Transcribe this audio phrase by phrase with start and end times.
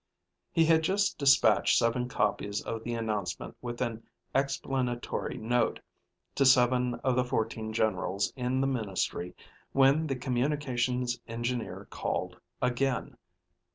[0.51, 4.01] He had just dispatched seven copies of the announcement with an
[4.33, 5.79] explanatory note
[6.33, 9.35] to seven of the fourteen generals in the ministry
[9.73, 13.15] when the Communications Engineer called again.